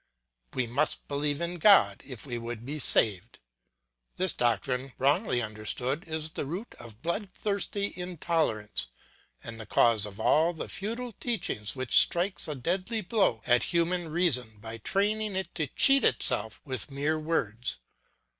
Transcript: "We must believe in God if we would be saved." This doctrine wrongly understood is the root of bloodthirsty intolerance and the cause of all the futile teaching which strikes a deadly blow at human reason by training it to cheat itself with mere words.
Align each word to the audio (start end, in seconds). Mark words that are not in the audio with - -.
"We 0.55 0.65
must 0.65 1.07
believe 1.07 1.41
in 1.41 1.59
God 1.59 2.01
if 2.03 2.25
we 2.25 2.39
would 2.39 2.65
be 2.65 2.79
saved." 2.79 3.37
This 4.17 4.33
doctrine 4.33 4.93
wrongly 4.97 5.43
understood 5.43 6.07
is 6.07 6.31
the 6.31 6.47
root 6.47 6.73
of 6.79 7.03
bloodthirsty 7.03 7.93
intolerance 7.95 8.87
and 9.43 9.59
the 9.59 9.67
cause 9.67 10.07
of 10.07 10.19
all 10.19 10.53
the 10.53 10.69
futile 10.69 11.11
teaching 11.11 11.67
which 11.75 11.99
strikes 11.99 12.47
a 12.47 12.55
deadly 12.55 13.01
blow 13.01 13.43
at 13.45 13.61
human 13.65 14.09
reason 14.09 14.57
by 14.57 14.79
training 14.79 15.35
it 15.35 15.53
to 15.53 15.67
cheat 15.67 16.03
itself 16.03 16.61
with 16.65 16.89
mere 16.89 17.19
words. 17.19 17.77